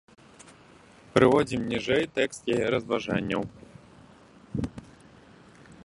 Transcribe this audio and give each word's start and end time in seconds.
Прыводзім 1.17 1.61
ніжэй 1.73 2.03
тэкст 2.17 2.41
яе 2.55 2.65
разважанняў. 2.77 3.43